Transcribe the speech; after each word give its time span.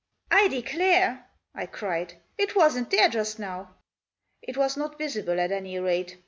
"I 0.31 0.47
declare," 0.47 1.27
I 1.53 1.67
cried," 1.67 2.15
it 2.39 2.55
wasn't 2.55 2.89
there 2.89 3.07
just 3.07 3.37
now."" 3.37 3.75
It 4.41 4.57
was 4.57 4.75
not 4.75 4.97
visible, 4.97 5.39
at 5.39 5.51
any 5.51 5.77
rate. 5.77 6.17